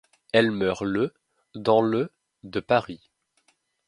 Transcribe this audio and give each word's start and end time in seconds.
Elle 0.33 0.49
meurt 0.49 0.81
le 0.83 1.13
dans 1.53 1.83
le 1.83 2.11
de 2.41 2.59
Paris. 2.59 3.01